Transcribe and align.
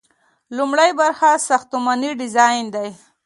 لومړی 0.57 0.91
برخه 0.99 1.29
ساختماني 1.47 2.11
ډیزاین 2.19 2.65
دی. 2.75 2.89